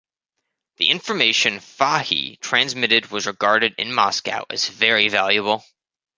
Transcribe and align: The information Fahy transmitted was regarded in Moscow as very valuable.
The 0.77 0.89
information 0.89 1.59
Fahy 1.59 2.37
transmitted 2.39 3.11
was 3.11 3.27
regarded 3.27 3.75
in 3.77 3.93
Moscow 3.93 4.45
as 4.49 4.67
very 4.67 5.09
valuable. 5.09 5.63